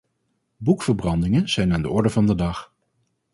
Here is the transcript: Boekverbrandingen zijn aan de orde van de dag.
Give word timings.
Boekverbrandingen 0.57 1.49
zijn 1.49 1.73
aan 1.73 1.81
de 1.81 1.89
orde 1.89 2.09
van 2.09 2.25
de 2.25 2.35
dag. 2.35 2.73